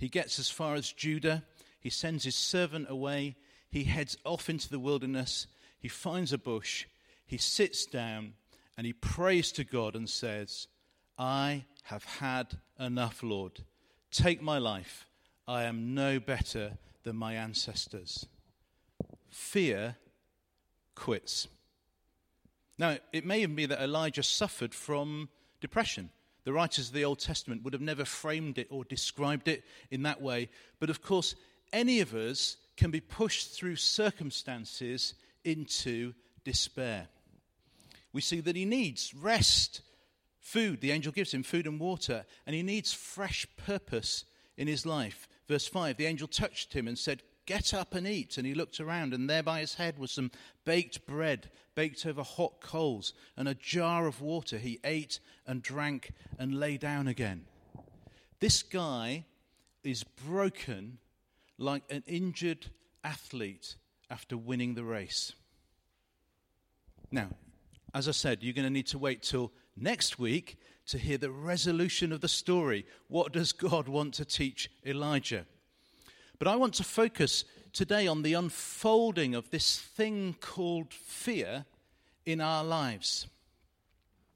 He 0.00 0.08
gets 0.08 0.38
as 0.38 0.48
far 0.48 0.76
as 0.76 0.90
Judah. 0.92 1.44
He 1.78 1.90
sends 1.90 2.24
his 2.24 2.34
servant 2.34 2.86
away. 2.88 3.36
He 3.70 3.84
heads 3.84 4.16
off 4.24 4.48
into 4.48 4.70
the 4.70 4.78
wilderness. 4.78 5.46
He 5.78 5.88
finds 5.88 6.32
a 6.32 6.38
bush. 6.38 6.86
He 7.26 7.36
sits 7.36 7.84
down 7.84 8.32
and 8.78 8.86
he 8.86 8.94
prays 8.94 9.52
to 9.52 9.62
God 9.62 9.94
and 9.94 10.08
says, 10.08 10.68
I 11.18 11.66
have 11.82 12.04
had 12.04 12.58
enough, 12.78 13.22
Lord. 13.22 13.60
Take 14.10 14.40
my 14.40 14.56
life. 14.56 15.04
I 15.46 15.64
am 15.64 15.94
no 15.94 16.18
better 16.18 16.78
than 17.02 17.16
my 17.16 17.34
ancestors. 17.34 18.24
Fear 19.28 19.96
quits. 20.94 21.46
Now, 22.78 22.96
it 23.12 23.26
may 23.26 23.42
even 23.42 23.54
be 23.54 23.66
that 23.66 23.82
Elijah 23.82 24.22
suffered 24.22 24.72
from 24.72 25.28
depression. 25.60 26.08
The 26.44 26.52
writers 26.52 26.88
of 26.88 26.94
the 26.94 27.04
Old 27.04 27.18
Testament 27.18 27.62
would 27.62 27.72
have 27.72 27.82
never 27.82 28.04
framed 28.04 28.58
it 28.58 28.68
or 28.70 28.84
described 28.84 29.48
it 29.48 29.64
in 29.90 30.02
that 30.04 30.22
way. 30.22 30.48
But 30.78 30.90
of 30.90 31.02
course, 31.02 31.34
any 31.72 32.00
of 32.00 32.14
us 32.14 32.56
can 32.76 32.90
be 32.90 33.00
pushed 33.00 33.52
through 33.52 33.76
circumstances 33.76 35.14
into 35.44 36.14
despair. 36.44 37.08
We 38.12 38.20
see 38.20 38.40
that 38.40 38.56
he 38.56 38.64
needs 38.64 39.14
rest, 39.14 39.82
food. 40.40 40.80
The 40.80 40.90
angel 40.90 41.12
gives 41.12 41.32
him 41.32 41.42
food 41.42 41.66
and 41.66 41.78
water, 41.78 42.24
and 42.46 42.56
he 42.56 42.62
needs 42.62 42.92
fresh 42.92 43.46
purpose 43.56 44.24
in 44.56 44.66
his 44.66 44.84
life. 44.84 45.28
Verse 45.46 45.66
5 45.66 45.96
the 45.96 46.06
angel 46.06 46.28
touched 46.28 46.72
him 46.72 46.88
and 46.88 46.98
said, 46.98 47.22
Get 47.50 47.74
up 47.74 47.96
and 47.96 48.06
eat. 48.06 48.38
And 48.38 48.46
he 48.46 48.54
looked 48.54 48.78
around, 48.78 49.12
and 49.12 49.28
there 49.28 49.42
by 49.42 49.58
his 49.58 49.74
head 49.74 49.98
was 49.98 50.12
some 50.12 50.30
baked 50.64 51.04
bread, 51.04 51.50
baked 51.74 52.06
over 52.06 52.22
hot 52.22 52.60
coals, 52.60 53.12
and 53.36 53.48
a 53.48 53.54
jar 53.54 54.06
of 54.06 54.20
water. 54.20 54.56
He 54.56 54.78
ate 54.84 55.18
and 55.48 55.60
drank 55.60 56.12
and 56.38 56.60
lay 56.60 56.76
down 56.76 57.08
again. 57.08 57.46
This 58.38 58.62
guy 58.62 59.24
is 59.82 60.04
broken 60.04 60.98
like 61.58 61.82
an 61.90 62.04
injured 62.06 62.66
athlete 63.02 63.74
after 64.08 64.36
winning 64.36 64.74
the 64.74 64.84
race. 64.84 65.32
Now, 67.10 67.30
as 67.92 68.06
I 68.06 68.12
said, 68.12 68.44
you're 68.44 68.54
going 68.54 68.62
to 68.62 68.70
need 68.70 68.86
to 68.86 68.98
wait 68.98 69.24
till 69.24 69.50
next 69.76 70.20
week 70.20 70.56
to 70.86 70.98
hear 70.98 71.18
the 71.18 71.32
resolution 71.32 72.12
of 72.12 72.20
the 72.20 72.28
story. 72.28 72.86
What 73.08 73.32
does 73.32 73.50
God 73.50 73.88
want 73.88 74.14
to 74.14 74.24
teach 74.24 74.70
Elijah? 74.86 75.46
But 76.40 76.48
I 76.48 76.56
want 76.56 76.72
to 76.76 76.84
focus 76.84 77.44
today 77.74 78.06
on 78.06 78.22
the 78.22 78.32
unfolding 78.32 79.34
of 79.34 79.50
this 79.50 79.78
thing 79.78 80.34
called 80.40 80.94
fear 80.94 81.66
in 82.24 82.40
our 82.40 82.64
lives. 82.64 83.26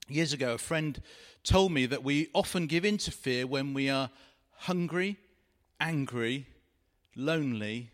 Years 0.06 0.34
ago, 0.34 0.52
a 0.52 0.58
friend 0.58 1.00
told 1.44 1.72
me 1.72 1.86
that 1.86 2.04
we 2.04 2.28
often 2.34 2.66
give 2.66 2.84
in 2.84 2.98
to 2.98 3.10
fear 3.10 3.46
when 3.46 3.72
we 3.72 3.88
are 3.88 4.10
hungry, 4.50 5.16
angry, 5.80 6.46
lonely, 7.16 7.90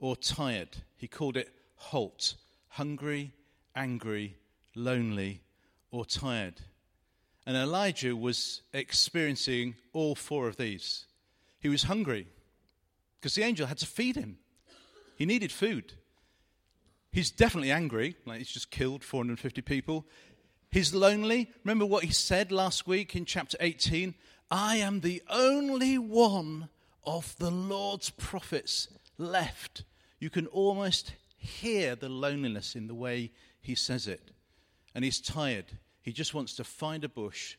or 0.00 0.16
tired. 0.16 0.78
He 0.96 1.06
called 1.06 1.36
it 1.36 1.48
HALT 1.76 2.34
hungry, 2.70 3.32
angry, 3.76 4.36
lonely, 4.74 5.40
or 5.92 6.04
tired. 6.04 6.62
And 7.46 7.56
Elijah 7.56 8.16
was 8.16 8.62
experiencing 8.72 9.76
all 9.92 10.16
four 10.16 10.48
of 10.48 10.56
these. 10.56 11.06
He 11.60 11.68
was 11.68 11.84
hungry 11.84 12.26
because 13.26 13.34
the 13.34 13.42
angel 13.42 13.66
had 13.66 13.78
to 13.78 13.86
feed 13.86 14.14
him. 14.14 14.38
He 15.16 15.26
needed 15.26 15.50
food. 15.50 15.94
He's 17.10 17.32
definitely 17.32 17.72
angry, 17.72 18.14
like 18.24 18.38
he's 18.38 18.52
just 18.52 18.70
killed 18.70 19.02
450 19.02 19.62
people. 19.62 20.06
He's 20.70 20.94
lonely. 20.94 21.50
Remember 21.64 21.84
what 21.84 22.04
he 22.04 22.12
said 22.12 22.52
last 22.52 22.86
week 22.86 23.16
in 23.16 23.24
chapter 23.24 23.56
18? 23.58 24.14
I 24.48 24.76
am 24.76 25.00
the 25.00 25.24
only 25.28 25.98
one 25.98 26.68
of 27.02 27.36
the 27.38 27.50
Lord's 27.50 28.10
prophets 28.10 28.86
left. 29.18 29.82
You 30.20 30.30
can 30.30 30.46
almost 30.46 31.12
hear 31.36 31.96
the 31.96 32.08
loneliness 32.08 32.76
in 32.76 32.86
the 32.86 32.94
way 32.94 33.32
he 33.60 33.74
says 33.74 34.06
it. 34.06 34.30
And 34.94 35.04
he's 35.04 35.20
tired. 35.20 35.66
He 36.00 36.12
just 36.12 36.32
wants 36.32 36.54
to 36.54 36.62
find 36.62 37.02
a 37.02 37.08
bush, 37.08 37.56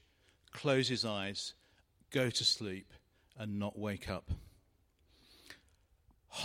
close 0.53 0.88
his 0.88 1.03
eyes, 1.03 1.55
go 2.09 2.29
to 2.29 2.43
sleep, 2.45 2.93
and 3.38 3.59
not 3.59 3.77
wake 3.77 4.09
up. 4.09 4.31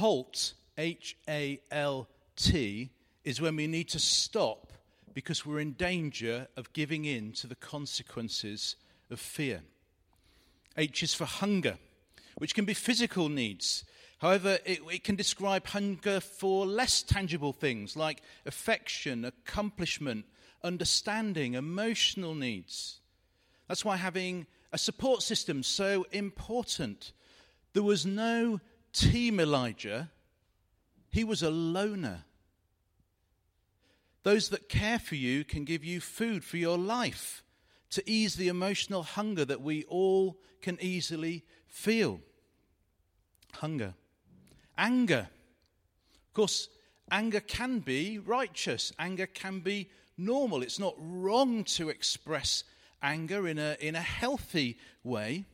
Halt, 0.02 0.54
H 0.76 1.16
A 1.28 1.60
L 1.70 2.08
T, 2.34 2.90
is 3.22 3.40
when 3.40 3.54
we 3.54 3.68
need 3.68 3.88
to 3.90 4.00
stop 4.00 4.72
because 5.14 5.46
we're 5.46 5.60
in 5.60 5.74
danger 5.74 6.48
of 6.56 6.72
giving 6.72 7.04
in 7.04 7.30
to 7.34 7.46
the 7.46 7.54
consequences 7.54 8.74
of 9.12 9.20
fear. 9.20 9.62
H 10.76 11.04
is 11.04 11.14
for 11.14 11.24
hunger, 11.24 11.78
which 12.38 12.52
can 12.52 12.64
be 12.64 12.74
physical 12.74 13.28
needs. 13.28 13.84
However, 14.18 14.58
it, 14.64 14.80
it, 14.90 15.04
can 15.04 15.14
describe 15.14 15.68
hunger 15.68 16.18
for 16.18 16.66
less 16.66 17.04
tangible 17.04 17.52
things 17.52 17.96
like 17.96 18.22
affection, 18.44 19.24
accomplishment, 19.24 20.24
understanding, 20.64 21.54
emotional 21.54 22.34
needs. 22.34 22.98
That's 23.68 23.84
why 23.84 23.98
having 23.98 24.48
a 24.72 24.78
support 24.78 25.22
system 25.22 25.62
so 25.62 26.06
important. 26.10 27.12
There 27.72 27.84
was 27.84 28.04
no 28.04 28.60
Team 28.92 29.40
Elijah, 29.40 30.10
he 31.10 31.24
was 31.24 31.42
a 31.42 31.50
loner. 31.50 32.24
Those 34.22 34.50
that 34.50 34.68
care 34.68 34.98
for 34.98 35.16
you 35.16 35.44
can 35.44 35.64
give 35.64 35.84
you 35.84 36.00
food 36.00 36.44
for 36.44 36.56
your 36.56 36.78
life 36.78 37.42
to 37.90 38.08
ease 38.08 38.36
the 38.36 38.48
emotional 38.48 39.02
hunger 39.02 39.44
that 39.44 39.60
we 39.60 39.84
all 39.84 40.38
can 40.60 40.78
easily 40.80 41.44
feel. 41.66 42.20
Hunger. 43.54 43.94
Anger. 44.78 45.28
Of 46.28 46.34
course, 46.34 46.68
anger 47.10 47.40
can 47.40 47.80
be 47.80 48.18
righteous, 48.18 48.92
anger 48.98 49.26
can 49.26 49.60
be 49.60 49.90
normal. 50.16 50.62
It's 50.62 50.78
not 50.78 50.94
wrong 50.98 51.64
to 51.64 51.88
express 51.88 52.64
anger 53.02 53.48
in 53.48 53.58
a, 53.58 53.76
in 53.80 53.96
a 53.96 54.00
healthy 54.00 54.78
way. 55.02 55.44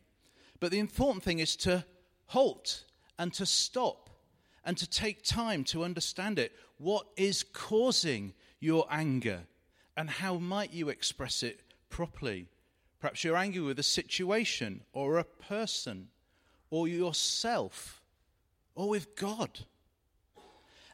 But 0.60 0.70
the 0.70 0.78
important 0.78 1.24
thing 1.24 1.38
is 1.38 1.56
to 1.56 1.84
halt 2.26 2.84
and 3.18 3.32
to 3.34 3.46
stop 3.46 4.10
and 4.64 4.76
to 4.76 4.88
take 4.88 5.22
time 5.22 5.64
to 5.64 5.84
understand 5.84 6.38
it. 6.38 6.52
What 6.78 7.06
is 7.16 7.42
causing 7.42 8.34
your 8.60 8.86
anger 8.90 9.40
and 9.96 10.08
how 10.08 10.34
might 10.34 10.72
you 10.72 10.88
express 10.88 11.42
it 11.42 11.60
properly? 11.88 12.46
Perhaps 13.00 13.24
you're 13.24 13.36
angry 13.36 13.62
with 13.62 13.78
a 13.78 13.84
situation 13.84 14.82
or 14.92 15.18
a 15.18 15.24
person 15.24 16.08
or 16.70 16.88
yourself 16.88 18.02
or 18.74 18.88
with 18.88 19.16
God. 19.16 19.60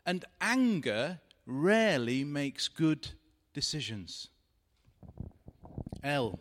And 0.07 0.25
anger 0.41 1.21
rarely 1.47 2.25
makes 2.25 2.69
good 2.69 3.09
decisions. 3.53 4.29
L, 6.03 6.39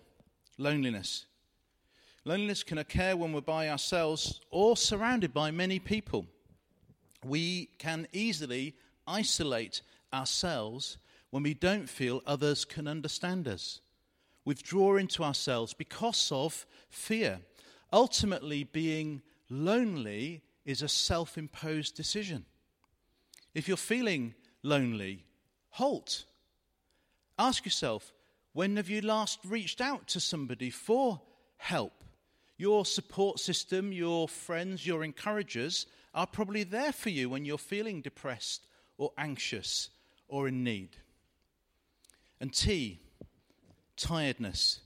loneliness. 0.58 1.25
Loneliness 2.25 2.63
can 2.63 2.77
occur 2.77 3.15
when 3.15 3.34
we're 3.34 3.42
by 3.42 3.68
ourselves 3.70 4.39
or 4.50 4.77
surrounded 4.77 5.34
by 5.34 5.51
many 5.51 5.77
people. 5.77 6.25
We 7.25 7.70
can 7.77 8.08
easily 8.13 8.75
isolate 9.06 9.82
ourselves 10.13 10.98
when 11.32 11.44
we 11.44 11.53
don't 11.53 11.89
feel 11.89 12.22
others 12.25 12.63
can 12.63 12.88
understand 12.88 13.48
us. 13.48 13.82
Withdraw 14.46 14.96
into 14.96 15.24
ourselves 15.24 15.74
because 15.74 16.30
of 16.32 16.65
fear. 16.89 17.39
Ultimately, 17.92 18.63
being 18.63 19.22
lonely 19.50 20.44
is 20.65 20.82
a 20.82 20.88
self 20.88 21.38
imposed 21.38 21.96
decision. 21.96 22.46
If 23.53 23.68
you're 23.68 23.77
feeling 23.77 24.34
lonely, 24.63 25.25
halt. 25.72 26.24
Ask 27.38 27.65
yourself, 27.65 28.13
when 28.53 28.77
have 28.77 28.89
you 28.89 29.01
last 29.01 29.39
reached 29.44 29.82
out 29.82 30.08
to 30.10 30.20
somebody 30.20 30.70
for 30.70 31.22
help? 31.58 32.03
Your 32.63 32.86
support 32.86 33.41
system, 33.41 33.91
your 33.91 34.29
friends, 34.29 34.88
your 34.88 35.03
encouragers 35.03 35.86
are 36.15 36.25
probably 36.25 36.63
there 36.63 36.93
for 36.93 37.10
you 37.10 37.29
when 37.29 37.43
you're 37.43 37.58
feeling 37.58 38.00
depressed 38.00 38.65
or 38.98 39.12
anxious 39.17 39.89
or 40.29 40.48
in 40.48 40.63
need. 40.63 40.96
And 42.39 42.53
T, 42.53 43.01
tiredness. 43.98 44.79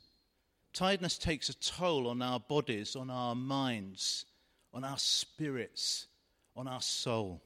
Tiredness 0.74 1.20
takes 1.20 1.50
a 1.50 1.54
toll 1.54 2.08
on 2.08 2.20
our 2.24 2.40
bodies, 2.40 2.96
on 2.96 3.12
our 3.12 3.36
minds, 3.36 4.26
on 4.74 4.84
our 4.84 4.98
spirits, 4.98 6.08
on 6.56 6.68
our 6.68 6.82
soul. 6.82 7.44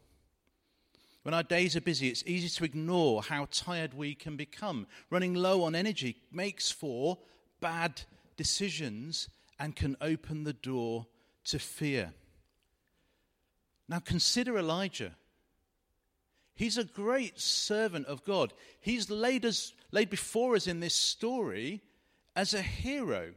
When 1.24 1.34
our 1.34 1.44
days 1.44 1.76
are 1.76 1.82
busy, 1.82 2.08
it's 2.08 2.24
easy 2.26 2.48
to 2.48 2.64
ignore 2.64 3.22
how 3.22 3.50
tired 3.52 3.94
we 3.94 4.16
can 4.16 4.38
become. 4.38 4.88
Running 5.10 5.34
low 5.34 5.64
on 5.64 5.76
energy 5.76 6.16
makes 6.32 6.72
for 6.72 7.18
bad 7.60 8.04
decisions 8.38 9.28
and 9.62 9.76
can 9.76 9.96
open 10.02 10.44
the 10.44 10.54
door 10.54 11.06
to 11.44 11.60
fear. 11.60 12.12
Now, 13.88 14.00
consider 14.00 14.58
Elijah. 14.58 15.12
He's 16.56 16.80
a 16.80 16.84
great 16.84 17.40
servant 17.40 18.08
of 18.08 18.26
God. 18.26 18.54
He's 18.80 19.12
laid, 19.12 19.46
us, 19.46 19.72
laid 19.92 20.10
before 20.10 20.56
us 20.56 20.66
in 20.66 20.80
this 20.80 20.96
story 20.96 21.84
as 22.36 22.56
a 22.56 22.62
hero. 22.64 23.34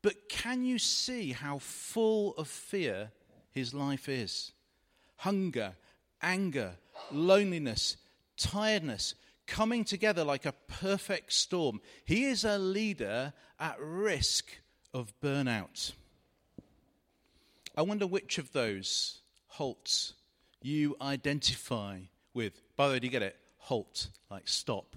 But 0.00 0.30
can 0.30 0.64
you 0.64 0.78
see 0.78 1.32
how 1.32 1.58
full 1.58 2.32
of 2.38 2.48
fear 2.48 3.12
his 3.50 3.74
life 3.74 4.08
is? 4.08 4.52
Hunger, 5.16 5.76
anger, 6.22 6.76
loneliness, 7.12 7.98
tiredness, 8.38 9.14
coming 9.46 9.84
together 9.84 10.24
like 10.24 10.46
a 10.46 10.54
perfect 10.66 11.34
storm. 11.34 11.82
He 12.06 12.24
is 12.24 12.42
a 12.42 12.56
leader 12.56 13.34
at 13.58 13.76
risk 13.78 14.46
of 14.92 15.12
burnout. 15.22 15.92
I 17.76 17.82
wonder 17.82 18.06
which 18.06 18.38
of 18.38 18.52
those 18.52 19.20
halts 19.46 20.14
you 20.62 20.96
identify 21.00 22.00
with. 22.34 22.60
By 22.76 22.88
the 22.88 22.94
way, 22.94 22.98
do 23.00 23.06
you 23.06 23.10
get 23.10 23.22
it? 23.22 23.36
Halt, 23.58 24.08
like 24.30 24.48
stop, 24.48 24.96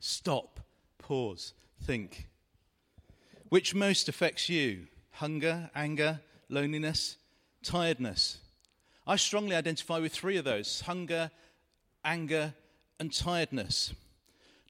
stop, 0.00 0.60
pause, 0.98 1.54
think. 1.82 2.28
Which 3.48 3.74
most 3.74 4.08
affects 4.08 4.48
you? 4.48 4.86
Hunger, 5.10 5.70
anger, 5.74 6.20
loneliness, 6.48 7.16
tiredness. 7.62 8.38
I 9.06 9.16
strongly 9.16 9.56
identify 9.56 9.98
with 9.98 10.12
three 10.12 10.36
of 10.36 10.44
those 10.44 10.82
hunger, 10.82 11.30
anger, 12.04 12.54
and 12.98 13.12
tiredness. 13.12 13.92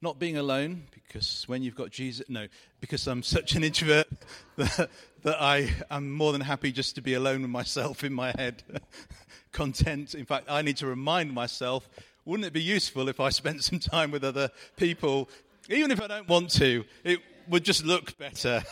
Not 0.02 0.18
being 0.18 0.37
alone, 0.37 0.82
because 0.92 1.44
when 1.47 1.62
you've 1.62 1.76
got 1.76 1.90
Jesus, 1.90 2.28
no, 2.28 2.49
because 2.80 3.06
I'm 3.06 3.23
such 3.23 3.54
an 3.54 3.62
introvert 3.62 4.09
that, 4.56 4.90
that 5.23 5.40
I 5.40 5.71
am 5.90 6.11
more 6.11 6.32
than 6.32 6.40
happy 6.40 6.73
just 6.73 6.97
to 6.97 7.00
be 7.00 7.14
alone 7.14 7.42
with 7.42 7.50
myself 7.50 8.02
in 8.02 8.12
my 8.12 8.35
head, 8.37 8.64
content. 9.52 10.14
In 10.16 10.26
fact, 10.26 10.47
I 10.50 10.61
need 10.62 10.76
to 10.78 10.87
remind 10.88 11.32
myself 11.32 11.88
wouldn't 12.25 12.47
it 12.47 12.52
be 12.52 12.62
useful 12.62 13.09
if 13.09 13.21
I 13.21 13.30
spent 13.30 13.64
some 13.64 13.78
time 13.78 14.11
with 14.11 14.25
other 14.25 14.50
people, 14.76 15.28
even 15.68 15.90
if 15.90 16.00
I 16.00 16.09
don't 16.09 16.28
want 16.28 16.50
to? 16.54 16.85
It 17.04 17.21
would 17.49 17.64
just 17.64 17.85
look 17.85 18.18
better. 18.18 18.62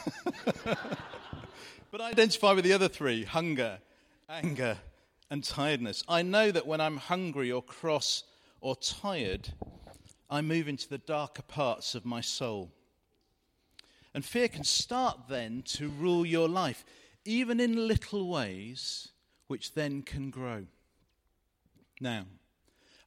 but 0.65 2.01
I 2.01 2.11
identify 2.11 2.53
with 2.53 2.65
the 2.65 2.73
other 2.73 2.89
three 2.89 3.25
hunger, 3.25 3.79
anger, 4.29 4.79
and 5.31 5.45
tiredness. 5.45 6.03
I 6.09 6.23
know 6.23 6.51
that 6.51 6.67
when 6.67 6.81
I'm 6.81 6.97
hungry 6.97 7.53
or 7.53 7.63
cross 7.63 8.25
or 8.61 8.77
tired, 8.77 9.49
I 10.31 10.41
move 10.41 10.69
into 10.69 10.89
the 10.89 10.99
darker 10.99 11.43
parts 11.43 11.95
of 11.95 12.07
my 12.07 12.21
soul. 12.21 12.71
And 14.15 14.25
fear 14.25 14.49
can 14.49 14.65
start 14.65 15.23
then 15.29 15.63
to 15.67 15.89
rule 15.89 16.25
your 16.25 16.49
life, 16.49 16.85
even 17.25 17.61
in 17.61 17.89
little 17.89 18.29
ways, 18.29 19.09
which 19.49 19.75
then 19.75 20.03
can 20.03 20.31
grow. 20.31 20.67
Now, 22.01 22.27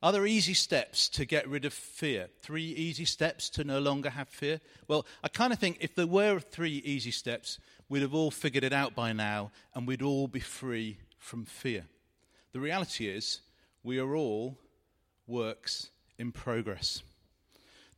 are 0.04 0.12
there 0.12 0.26
easy 0.26 0.54
steps 0.54 1.08
to 1.10 1.24
get 1.24 1.48
rid 1.48 1.64
of 1.64 1.74
fear? 1.74 2.28
Three 2.42 2.66
easy 2.66 3.06
steps 3.06 3.50
to 3.52 3.64
no 3.64 3.80
longer 3.80 4.10
have 4.10 4.28
fear? 4.28 4.60
Well, 4.90 5.06
I 5.24 5.30
kind 5.30 5.54
of 5.54 5.60
think 5.60 5.78
if 5.80 5.96
there 5.96 6.06
were 6.06 6.42
three 6.42 6.82
easy 6.84 7.12
steps, 7.12 7.58
we'd 7.88 8.02
have 8.02 8.14
all 8.14 8.30
figured 8.30 8.66
it 8.66 8.74
out 8.74 8.96
by 8.96 9.14
now 9.14 9.52
and 9.74 9.88
we'd 9.88 10.02
all 10.02 10.28
be 10.28 10.42
free 10.42 10.98
from 11.18 11.46
fear. 11.46 11.86
The 12.52 12.60
reality 12.60 13.08
is, 13.08 13.40
we 13.82 13.98
are 13.98 14.14
all 14.14 14.58
works 15.26 15.90
in 16.18 16.34
progress. 16.34 17.02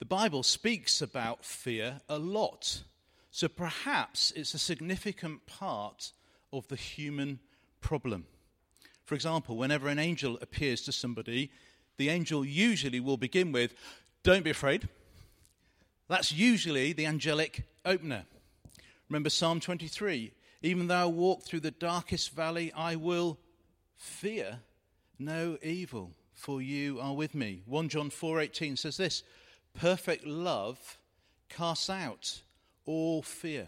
The 0.06 0.16
Bible 0.16 0.44
speaks 0.44 1.02
about 1.02 1.44
fear 1.44 2.00
a 2.08 2.20
lot, 2.20 2.84
so 3.32 3.48
perhaps 3.48 4.32
it's 4.36 4.54
a 4.54 4.60
significant 4.60 5.48
part 5.48 6.12
of 6.54 6.68
the 6.68 6.76
human 6.76 7.40
problem. 7.82 8.28
For 9.04 9.16
example, 9.16 9.58
whenever 9.58 9.88
an 9.88 9.98
angel 9.98 10.38
appears 10.44 10.82
to 10.84 10.92
somebody, 10.92 11.50
the 11.98 12.10
angel 12.10 12.46
usually 12.46 13.00
will 13.00 13.18
begin 13.18 13.52
with, 13.52 13.74
Don't 14.22 14.44
be 14.44 14.52
afraid. 14.52 14.88
That's 16.08 16.32
usually 16.32 16.94
the 16.94 17.08
angelic 17.08 17.64
opener. 17.84 18.26
Remember 19.10 19.32
Psalm 19.32 19.60
23 19.60 20.34
Even 20.62 20.86
though 20.86 21.02
I 21.02 21.06
walk 21.08 21.42
through 21.42 21.62
the 21.62 21.72
darkest 21.72 22.30
valley, 22.36 22.72
I 22.74 22.96
will 22.96 23.40
fear 23.98 24.60
no 25.18 25.58
evil, 25.64 26.12
for 26.36 26.62
you 26.62 27.00
are 27.00 27.16
with 27.16 27.34
me. 27.34 27.64
1 27.66 27.90
John 27.90 28.12
4:18 28.12 28.78
says 28.78 28.98
this, 28.98 29.24
perfect 29.76 30.26
love 30.26 30.98
casts 31.50 31.90
out 31.90 32.42
all 32.86 33.22
fear. 33.22 33.68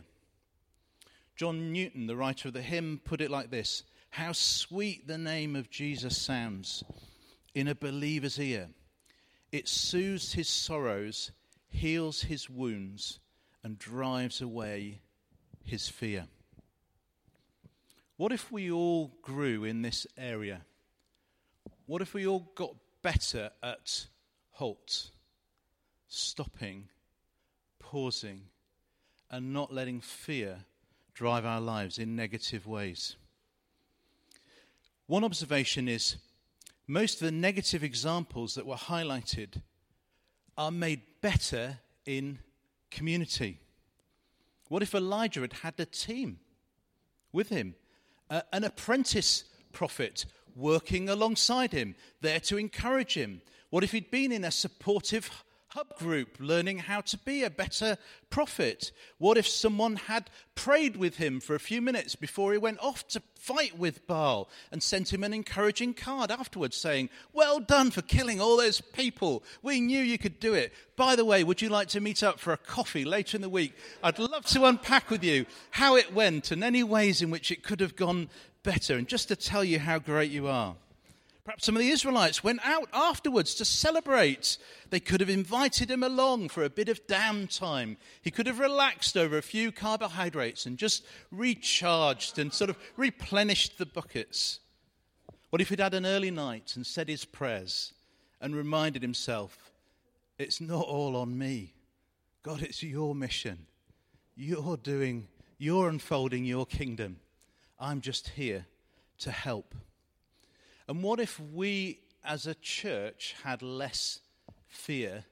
John 1.35 1.71
Newton, 1.71 2.07
the 2.07 2.15
writer 2.15 2.47
of 2.47 2.53
the 2.53 2.61
hymn, 2.61 2.99
put 3.03 3.21
it 3.21 3.29
like 3.29 3.51
this 3.51 3.83
How 4.09 4.31
sweet 4.31 5.07
the 5.07 5.17
name 5.17 5.55
of 5.55 5.69
Jesus 5.69 6.17
sounds 6.17 6.83
in 7.53 7.67
a 7.67 7.75
believer's 7.75 8.39
ear. 8.39 8.69
It 9.51 9.67
soothes 9.67 10.33
his 10.33 10.49
sorrows, 10.49 11.31
heals 11.69 12.23
his 12.23 12.49
wounds, 12.49 13.19
and 13.63 13.77
drives 13.77 14.41
away 14.41 15.01
his 15.63 15.87
fear. 15.87 16.27
What 18.17 18.31
if 18.31 18.51
we 18.51 18.71
all 18.71 19.13
grew 19.21 19.63
in 19.63 19.83
this 19.83 20.07
area? 20.17 20.61
What 21.85 22.01
if 22.01 22.13
we 22.13 22.25
all 22.25 22.51
got 22.55 22.75
better 23.03 23.51
at 23.61 24.07
halt, 24.51 25.11
stopping, 26.07 26.89
pausing, 27.79 28.43
and 29.29 29.53
not 29.53 29.73
letting 29.73 30.01
fear 30.01 30.59
drive 31.13 31.45
our 31.45 31.61
lives 31.61 31.97
in 31.97 32.15
negative 32.15 32.65
ways? 32.65 33.15
One 35.07 35.23
observation 35.23 35.87
is 35.87 36.17
most 36.87 37.21
of 37.21 37.25
the 37.25 37.31
negative 37.31 37.83
examples 37.83 38.55
that 38.55 38.65
were 38.65 38.75
highlighted 38.75 39.61
are 40.57 40.71
made 40.71 41.01
better 41.21 41.79
in 42.05 42.39
community. 42.91 43.59
What 44.69 44.83
if 44.83 44.95
Elijah 44.95 45.41
had 45.41 45.53
had 45.53 45.79
a 45.79 45.85
team 45.85 46.39
with 47.31 47.49
him? 47.49 47.75
uh, 48.29 48.41
an 48.51 48.63
apprentice 48.63 49.43
prophet 49.71 50.25
working 50.55 51.09
alongside 51.09 51.71
him, 51.71 51.95
there 52.21 52.39
to 52.41 52.57
encourage 52.57 53.13
him? 53.13 53.41
What 53.69 53.83
if 53.83 53.91
he'd 53.91 54.11
been 54.11 54.31
in 54.31 54.43
a 54.43 54.51
supportive 54.51 55.29
hub 55.77 55.95
group 55.99 56.37
learning 56.39 56.79
how 56.79 57.01
to 57.01 57.19
be 57.19 57.43
a 57.43 57.51
better 57.51 57.99
prophet? 58.31 58.91
What 59.19 59.37
if 59.37 59.47
someone 59.47 59.95
had 59.95 60.31
prayed 60.55 60.97
with 60.97 61.17
him 61.17 61.39
for 61.39 61.53
a 61.53 61.59
few 61.59 61.83
minutes 61.83 62.15
before 62.15 62.51
he 62.51 62.57
went 62.57 62.79
off 62.79 63.07
to 63.09 63.21
fight 63.35 63.77
with 63.77 64.07
Baal 64.07 64.49
and 64.71 64.81
sent 64.81 65.13
him 65.13 65.23
an 65.23 65.35
encouraging 65.35 65.93
card 65.93 66.31
afterwards 66.31 66.75
saying, 66.75 67.09
Well 67.31 67.59
done 67.59 67.91
for 67.91 68.01
killing 68.01 68.41
all 68.41 68.57
those 68.57 68.81
people. 68.81 69.43
We 69.61 69.79
knew 69.79 70.01
you 70.01 70.17
could 70.17 70.39
do 70.39 70.55
it. 70.55 70.73
By 70.95 71.15
the 71.15 71.25
way, 71.25 71.43
would 71.43 71.61
you 71.61 71.69
like 71.69 71.89
to 71.89 72.01
meet 72.01 72.23
up 72.23 72.39
for 72.39 72.53
a 72.53 72.57
coffee 72.57 73.05
later 73.05 73.37
in 73.37 73.43
the 73.43 73.47
week? 73.47 73.75
I'd 74.03 74.17
love 74.17 74.45
to 74.45 74.65
unpack 74.65 75.11
with 75.11 75.23
you 75.23 75.45
how 75.69 75.95
it 75.95 76.11
went 76.11 76.49
and 76.49 76.63
any 76.63 76.81
ways 76.81 77.21
in 77.21 77.29
which 77.29 77.51
it 77.51 77.61
could 77.61 77.81
have 77.81 77.95
gone 77.95 78.29
better 78.63 78.95
and 78.95 79.07
just 79.07 79.27
to 79.27 79.35
tell 79.35 79.63
you 79.63 79.77
how 79.77 79.99
great 79.99 80.31
you 80.31 80.47
are. 80.47 80.75
Perhaps 81.47 81.65
some 81.65 81.77
of 81.77 81.81
the 81.81 81.91
Israelites 81.91 82.43
went 82.43 82.59
out 82.65 82.89
afterwards 82.91 83.55
to 83.55 83.63
celebrate. 83.63 84.57
They 84.89 84.99
could 84.99 85.21
have 85.21 85.29
invited 85.29 85.89
him 85.89 86.03
along 86.03 86.49
for 86.49 86.61
a 86.61 86.69
bit 86.69 86.89
of 86.89 87.07
downtime. 87.07 87.95
He 88.21 88.31
could 88.31 88.47
have 88.47 88.59
relaxed 88.59 89.15
over 89.15 89.37
a 89.37 89.41
few 89.41 89.71
carbohydrates 89.71 90.65
and 90.65 90.77
just 90.77 91.05
recharged 91.31 92.37
and 92.37 92.51
sort 92.51 92.69
of 92.69 92.77
replenished 92.97 93.77
the 93.77 93.85
buckets. 93.85 94.59
What 95.49 95.61
if 95.61 95.69
he'd 95.69 95.79
had 95.79 95.93
an 95.93 96.05
early 96.05 96.31
night 96.31 96.73
and 96.75 96.85
said 96.85 97.07
his 97.07 97.23
prayers 97.23 97.93
and 98.41 98.53
reminded 98.53 99.01
himself, 99.01 99.71
it's 100.37 100.59
not 100.59 100.85
all 100.85 101.15
on 101.15 101.37
me. 101.37 101.75
God, 102.43 102.61
it's 102.61 102.83
your 102.83 103.15
mission. 103.15 103.67
You're 104.35 104.75
doing, 104.75 105.29
you're 105.57 105.87
unfolding 105.87 106.43
your 106.43 106.65
kingdom. 106.65 107.21
I'm 107.79 108.01
just 108.01 108.27
here 108.27 108.65
to 109.19 109.31
help. 109.31 109.73
And 110.87 111.03
what 111.03 111.19
if 111.19 111.39
we 111.39 111.99
as 112.27 112.45
a 112.45 112.55
church, 112.55 113.35
had 113.43 113.61
less 113.61 114.19
fear 114.67 115.23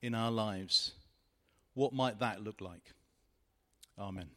in 0.00 0.14
our 0.14 0.30
lives, 0.30 0.92
what 1.74 1.92
might 1.92 2.20
that 2.20 2.42
look 2.42 2.60
like? 2.60 2.92
Amen. 3.98 4.30